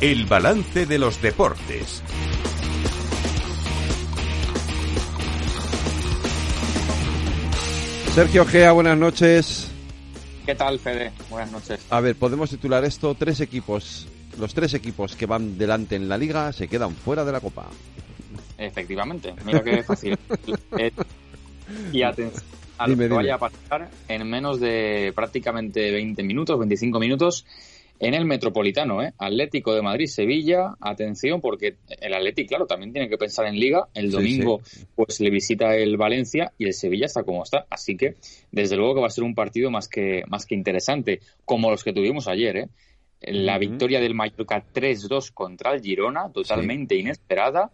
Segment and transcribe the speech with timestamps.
[0.00, 2.02] El balance de los deportes.
[8.14, 9.70] Sergio Gea, buenas noches.
[10.44, 11.12] ¿Qué tal, Fede?
[11.30, 11.86] Buenas noches.
[11.88, 14.06] A ver, podemos titular esto, tres equipos,
[14.38, 17.66] los tres equipos que van delante en la liga se quedan fuera de la Copa.
[18.58, 20.18] Efectivamente, mira qué fácil.
[20.78, 20.92] Eh,
[21.90, 22.44] y atención
[22.78, 27.46] a lo que vaya a pasar en menos de prácticamente 20 minutos, 25 minutos
[27.98, 29.12] en el Metropolitano, ¿eh?
[29.18, 33.88] Atlético de Madrid, Sevilla, atención, porque el Atlético, claro, también tiene que pensar en Liga.
[33.94, 34.60] El domingo,
[34.94, 37.66] pues le visita el Valencia y el Sevilla está como está.
[37.70, 38.16] Así que,
[38.50, 41.84] desde luego que va a ser un partido más que, más que interesante, como los
[41.84, 42.68] que tuvimos ayer, ¿eh?
[43.22, 47.70] La victoria del Mallorca 3-2 contra el Girona, totalmente inesperada.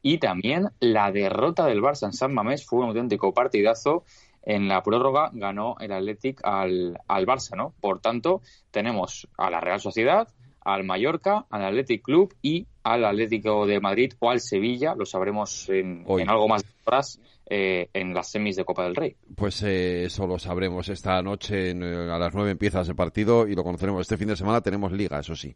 [0.00, 4.04] Y también la derrota del Barça en San Mamés fue un auténtico partidazo
[4.46, 7.74] en la prórroga ganó el Athletic al, al Barça, ¿no?
[7.80, 10.28] Por tanto, tenemos a la Real Sociedad,
[10.60, 15.68] al Mallorca, al Athletic Club y al Atlético de Madrid o al Sevilla, lo sabremos
[15.68, 19.16] en, algo más de horas, eh, en las semis de Copa del Rey.
[19.36, 23.54] Pues eh, eso lo sabremos esta noche, eh, a las nueve empieza ese partido y
[23.54, 24.00] lo conoceremos.
[24.02, 25.54] Este fin de semana tenemos liga, eso sí.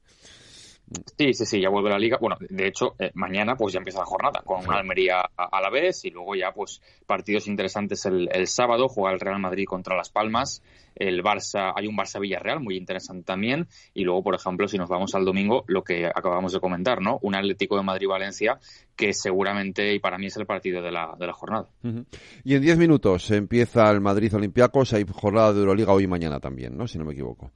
[1.17, 2.19] Sí, sí, sí, ya vuelve la liga.
[2.21, 5.71] Bueno, de hecho, eh, mañana pues ya empieza la jornada con una Almería a, la
[5.71, 10.11] vez y luego ya pues partidos interesantes el, sábado, juega el Real Madrid contra Las
[10.11, 10.63] Palmas,
[10.97, 15.15] el Barça, hay un Barça-Villarreal muy interesante también y luego, por ejemplo, si nos vamos
[15.15, 17.19] al domingo, lo que acabamos de comentar, ¿no?
[17.23, 18.59] Un Atlético de Madrid-Valencia
[18.97, 21.69] que seguramente y para mí es el partido de la, de la jornada.
[22.43, 26.77] Y en 10 minutos empieza el Madrid-Olympiacos, hay jornada de Euroliga hoy y mañana también,
[26.77, 26.89] ¿no?
[26.89, 27.53] Si no me equivoco.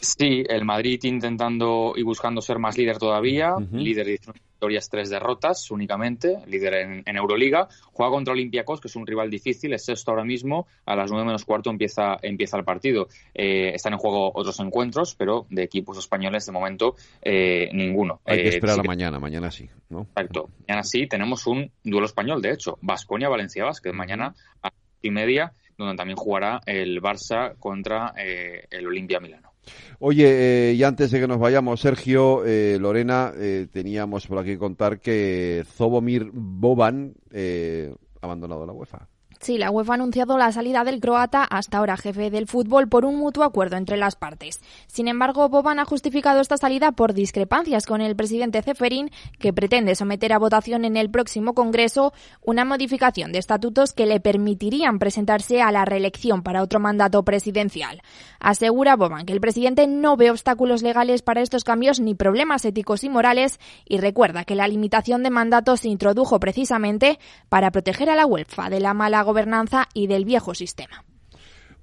[0.00, 4.18] Sí, el Madrid intentando y buscando ser más líder todavía, líder de
[4.56, 9.72] victorias, tres derrotas únicamente, líder en, Euroliga, juega contra Olympiacos, que es un rival difícil,
[9.74, 13.08] es sexto ahora mismo, a las nueve menos cuarto empieza, empieza el partido.
[13.34, 18.20] Eh, están en juego otros encuentros, pero de equipos españoles de momento eh, ninguno.
[18.24, 20.02] Hay que eh, esperar a mañana, mañana sí, ¿no?
[20.02, 24.70] Exacto, mañana sí, tenemos un duelo español, de hecho, Vasconia-Valencia Vázquez, mañana a
[25.02, 29.55] y media, donde también jugará el Barça contra el Olimpia Milano.
[29.98, 34.56] Oye, eh, y antes de que nos vayamos, Sergio, eh, Lorena, eh, teníamos por aquí
[34.56, 39.08] contar que Zobomir Boban ha abandonado la UEFA.
[39.40, 43.04] Sí, la UEFA ha anunciado la salida del croata, hasta ahora jefe del fútbol, por
[43.04, 44.60] un mutuo acuerdo entre las partes.
[44.86, 49.94] Sin embargo, Boban ha justificado esta salida por discrepancias con el presidente Ceferín, que pretende
[49.94, 55.60] someter a votación en el próximo Congreso una modificación de estatutos que le permitirían presentarse
[55.60, 58.02] a la reelección para otro mandato presidencial.
[58.40, 63.04] Asegura Boban que el presidente no ve obstáculos legales para estos cambios ni problemas éticos
[63.04, 68.16] y morales y recuerda que la limitación de mandatos se introdujo precisamente para proteger a
[68.16, 71.04] la UEFA de la mala gobernanza y del viejo sistema.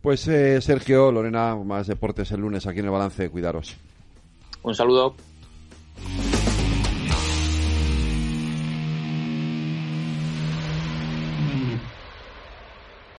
[0.02, 3.30] Pues eh, Sergio, Lorena, más deportes el lunes aquí en el balance.
[3.30, 3.76] Cuidaros.
[4.64, 5.16] Un saludo.